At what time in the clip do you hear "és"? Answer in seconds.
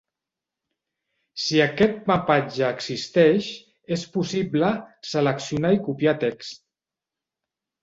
3.97-4.07